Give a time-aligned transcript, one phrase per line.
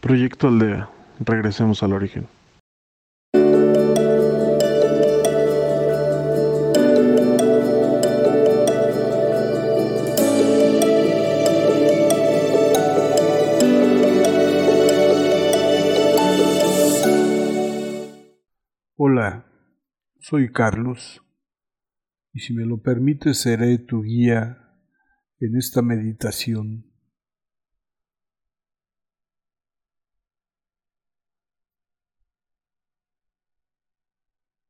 [0.00, 0.88] Proyecto Aldea.
[1.18, 2.28] Regresemos al origen.
[18.96, 19.46] Hola,
[20.20, 21.22] soy Carlos
[22.32, 24.58] y si me lo permites seré tu guía
[25.40, 26.87] en esta meditación.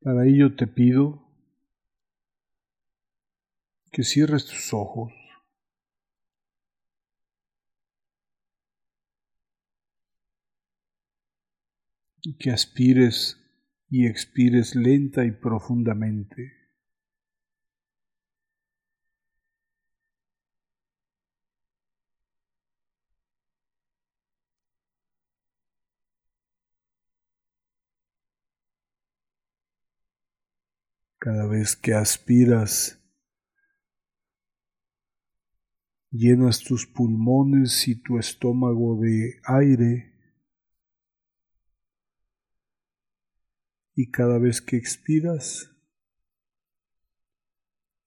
[0.09, 1.23] Para ello te pido
[3.93, 5.13] que cierres tus ojos.
[12.23, 13.37] y que aspires
[13.91, 16.58] y expires lenta y profundamente.
[31.19, 32.99] Cada vez que aspiras,
[36.11, 40.15] llenas tus pulmones y tu estómago de aire.
[43.95, 45.75] Y cada vez que expiras,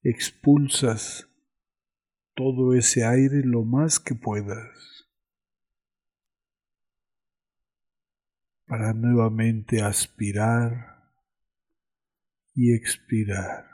[0.02, 1.28] expulsas
[2.34, 5.06] todo ese aire lo más que puedas.
[8.66, 11.01] Para nuevamente aspirar
[12.54, 13.72] y expirar.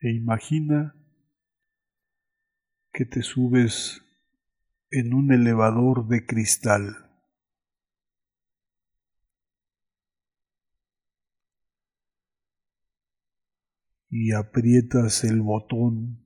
[0.00, 0.94] e imagina
[2.92, 4.02] que te subes
[4.90, 7.07] en un elevador de cristal.
[14.10, 16.24] Y aprietas el botón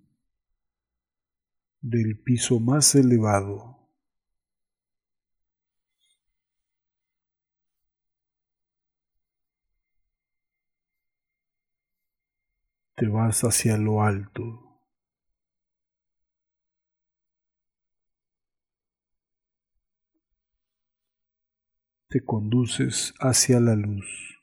[1.81, 3.73] del piso más elevado.
[13.03, 14.81] te vas hacia lo alto.
[22.09, 24.42] Te conduces hacia la luz.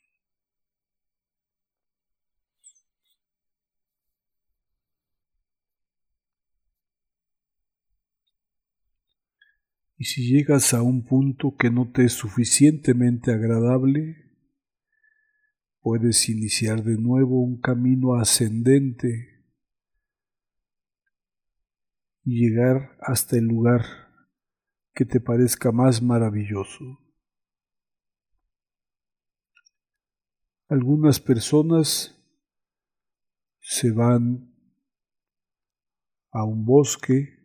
[10.00, 14.16] Y si llegas a un punto que no te es suficientemente agradable,
[15.82, 19.44] puedes iniciar de nuevo un camino ascendente
[22.24, 23.82] y llegar hasta el lugar
[24.94, 27.02] que te parezca más maravilloso.
[30.70, 32.18] Algunas personas
[33.60, 34.56] se van
[36.32, 37.39] a un bosque,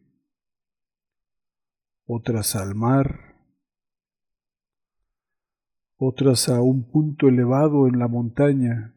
[2.07, 3.37] otras al mar,
[5.97, 8.95] otras a un punto elevado en la montaña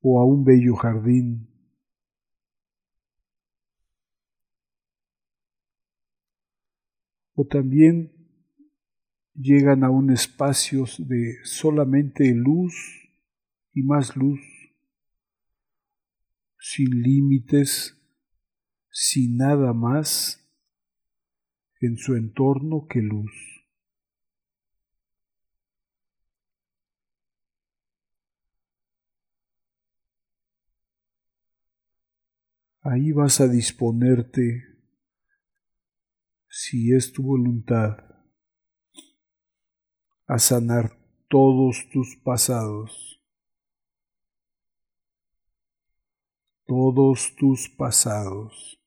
[0.00, 1.48] o a un bello jardín.
[7.34, 8.12] O también
[9.34, 12.74] llegan a un espacio de solamente luz
[13.72, 14.40] y más luz,
[16.58, 18.03] sin límites,
[18.96, 20.40] sin nada más
[21.80, 23.32] en su entorno que luz.
[32.82, 34.62] Ahí vas a disponerte,
[36.48, 37.98] si es tu voluntad,
[40.28, 40.96] a sanar
[41.28, 43.20] todos tus pasados,
[46.64, 48.83] todos tus pasados.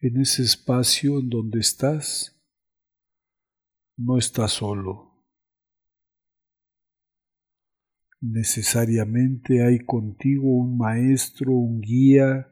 [0.00, 2.36] En ese espacio en donde estás,
[3.96, 5.10] no estás solo.
[8.22, 12.50] Necesariamente hay contigo un maestro, un guía,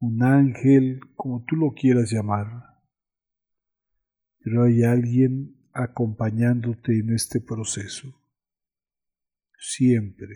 [0.00, 2.46] un ángel, como tú lo quieras llamar.
[4.40, 8.08] Pero hay alguien acompañándote en este proceso.
[9.58, 10.34] Siempre.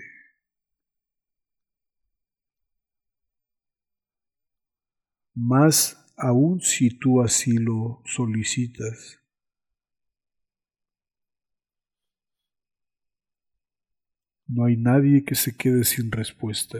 [5.34, 9.20] Más aun si tú así lo solicitas.
[14.48, 16.78] No hay nadie que se quede sin respuesta.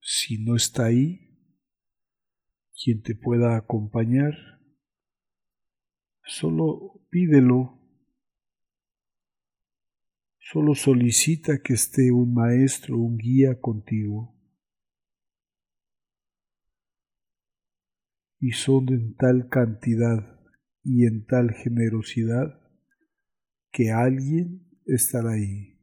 [0.00, 1.20] Si no está ahí,
[2.82, 4.34] quien te pueda acompañar,
[6.24, 7.78] solo pídelo,
[10.38, 14.33] solo solicita que esté un maestro, un guía contigo.
[18.46, 20.38] Y son en tal cantidad
[20.84, 22.60] y en tal generosidad
[23.72, 25.76] que alguien estará ahí.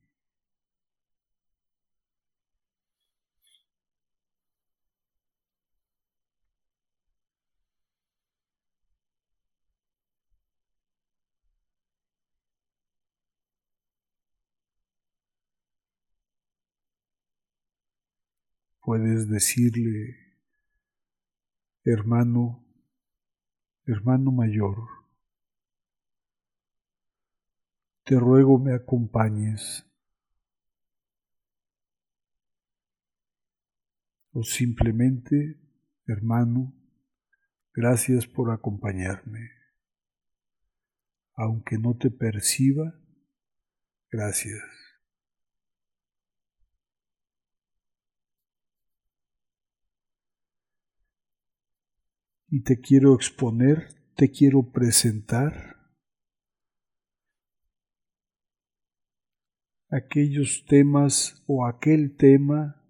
[18.83, 20.17] Puedes decirle,
[21.83, 22.63] hermano,
[23.85, 24.77] hermano mayor,
[28.03, 29.85] te ruego me acompañes.
[34.33, 35.59] O simplemente,
[36.07, 36.73] hermano,
[37.73, 39.49] gracias por acompañarme.
[41.35, 42.93] Aunque no te perciba,
[44.09, 44.80] gracias.
[52.53, 53.87] Y te quiero exponer,
[54.17, 55.77] te quiero presentar
[59.87, 62.83] aquellos temas o aquel tema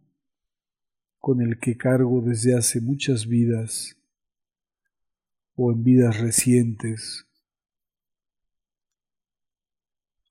[1.19, 3.95] con el que cargo desde hace muchas vidas
[5.53, 7.27] o en vidas recientes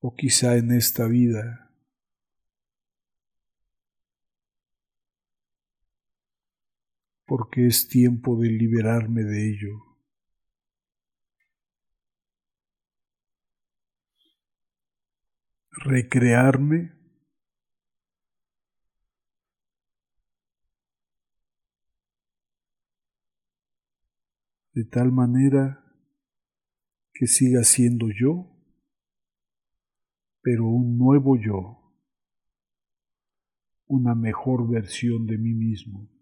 [0.00, 1.69] o quizá en esta vida.
[7.30, 9.86] Porque es tiempo de liberarme de ello.
[15.84, 16.92] recrearme
[24.74, 25.84] de tal manera
[27.14, 28.50] que siga siendo yo,
[30.42, 31.94] pero un nuevo yo,
[33.86, 36.19] una mejor versión de mí mismo.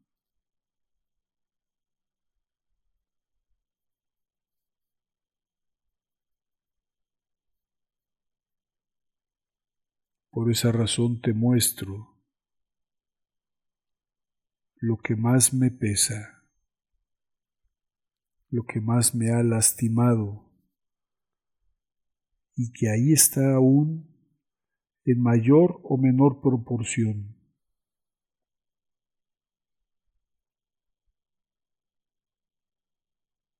[10.38, 12.16] Por esa razón te muestro
[14.76, 16.44] lo que más me pesa,
[18.48, 20.48] lo que más me ha lastimado
[22.54, 24.14] y que ahí está aún
[25.04, 27.34] en mayor o menor proporción.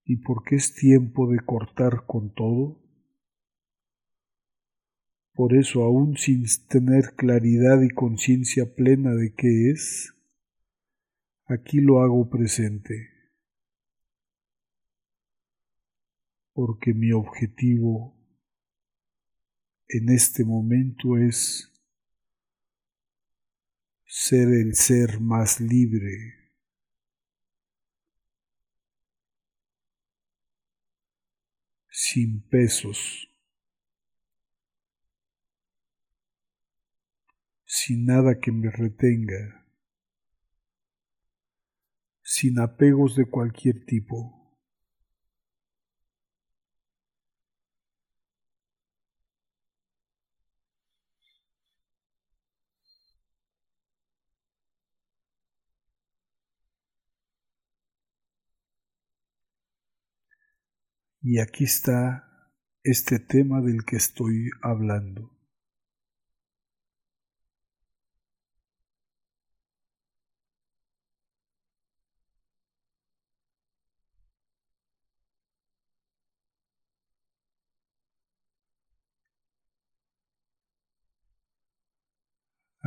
[0.04, 2.88] Y porque es tiempo de cortar con todo,
[5.38, 10.12] por eso, aún sin tener claridad y conciencia plena de qué es,
[11.46, 13.08] aquí lo hago presente.
[16.52, 18.17] Porque mi objetivo
[19.87, 21.73] en este momento es
[24.06, 26.35] ser el ser más libre.
[31.90, 33.28] sin pesos.
[37.70, 39.66] Sin nada que me retenga,
[42.22, 44.56] sin apegos de cualquier tipo.
[61.20, 65.38] Y aquí está este tema del que estoy hablando.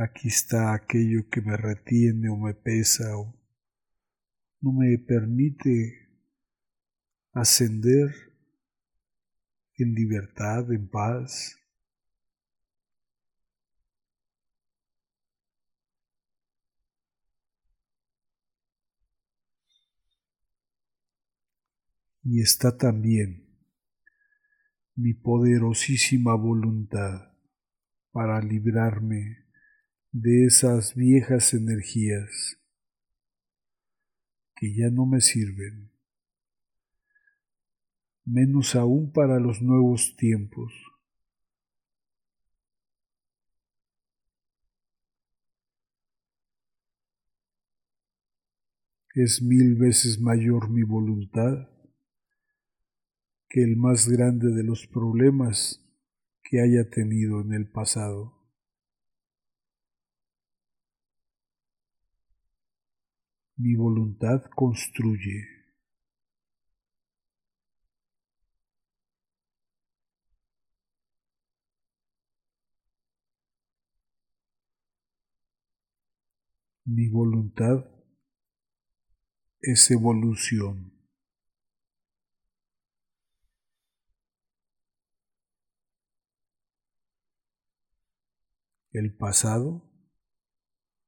[0.02, 3.38] Aquí está aquello que me retiene o me pesa o
[4.60, 6.08] no me permite
[7.32, 8.10] ascender
[9.76, 11.56] en libertad, en paz.
[22.24, 23.46] Y está también
[24.96, 27.36] mi poderosísima voluntad
[28.10, 29.41] para librarme
[30.12, 32.58] de esas viejas energías
[34.54, 35.90] que ya no me sirven,
[38.26, 40.70] menos aún para los nuevos tiempos.
[49.14, 51.70] Es mil veces mayor mi voluntad
[53.48, 55.82] que el más grande de los problemas
[56.42, 58.41] que haya tenido en el pasado.
[63.56, 65.46] Mi voluntad construye.
[76.84, 77.86] Mi voluntad
[79.60, 80.92] es evolución.
[88.92, 89.82] El pasado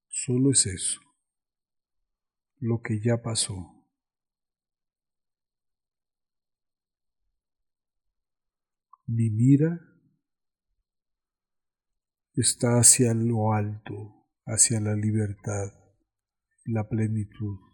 [0.08, 1.00] solo es eso,
[2.64, 3.84] lo que ya pasó.
[9.06, 9.78] Mi mira
[12.32, 15.74] está hacia lo alto, hacia la libertad,
[16.64, 17.73] la plenitud.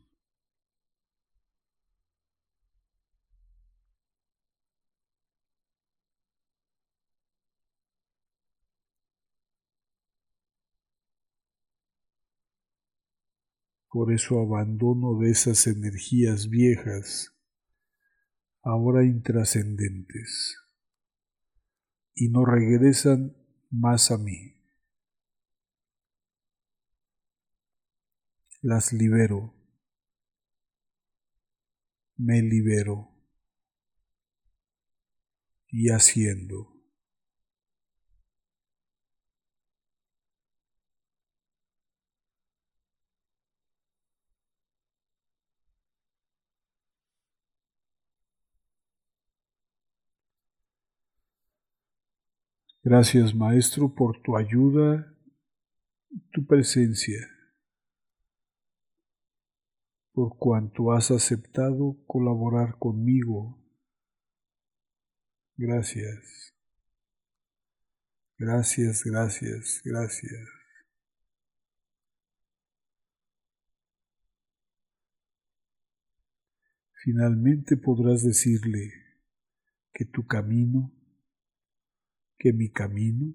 [13.91, 17.35] Por eso abandono de esas energías viejas,
[18.63, 20.57] ahora intrascendentes,
[22.15, 23.37] y no regresan
[23.69, 24.55] más a mí.
[28.63, 29.55] Las libero,
[32.17, 33.09] me libero
[35.69, 36.70] y haciendo.
[52.83, 55.15] Gracias Maestro por tu ayuda
[56.09, 57.19] y tu presencia,
[60.13, 63.59] por cuanto has aceptado colaborar conmigo.
[65.59, 66.55] Gracias.
[68.39, 70.49] Gracias, gracias, gracias.
[77.05, 78.93] Finalmente podrás decirle
[79.93, 80.91] que tu camino
[82.41, 83.35] que mi camino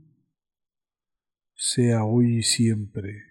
[1.54, 3.22] sea hoy y siempre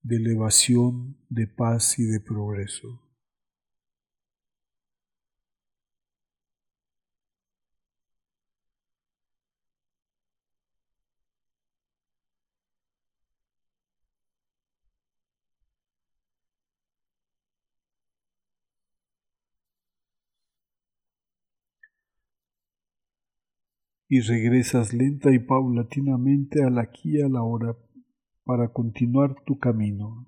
[0.00, 3.07] de elevación, de paz y de progreso.
[24.08, 27.76] Y regresas lenta y paulatinamente al aquí y a la hora
[28.44, 30.26] para continuar tu camino.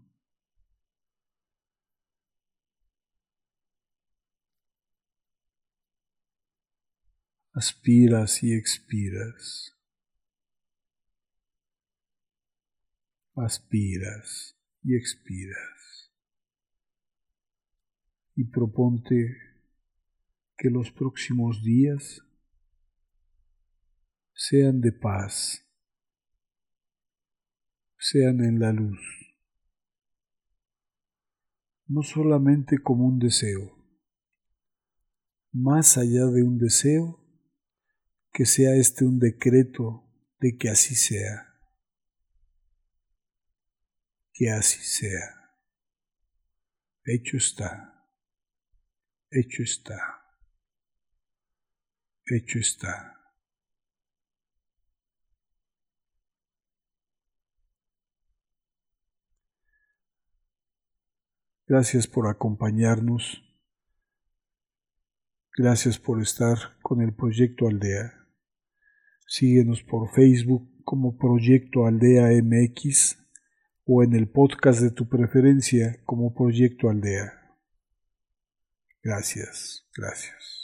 [7.53, 9.77] Aspiras y expiras.
[13.35, 16.13] Aspiras y expiras.
[18.37, 19.37] Y proponte
[20.57, 22.23] que los próximos días
[24.43, 25.63] sean de paz,
[27.99, 28.99] sean en la luz,
[31.87, 33.77] no solamente como un deseo,
[35.53, 37.23] más allá de un deseo,
[38.33, 41.55] que sea este un decreto de que así sea,
[44.33, 45.55] que así sea.
[47.05, 48.09] Hecho está,
[49.31, 50.25] hecho está,
[52.25, 53.20] hecho está.
[61.71, 63.45] Gracias por acompañarnos.
[65.57, 68.27] Gracias por estar con el Proyecto Aldea.
[69.25, 73.25] Síguenos por Facebook como Proyecto Aldea MX
[73.85, 77.55] o en el podcast de tu preferencia como Proyecto Aldea.
[79.05, 80.60] Gracias, gracias.